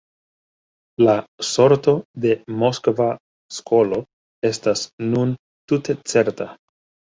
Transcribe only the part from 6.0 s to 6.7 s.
certa.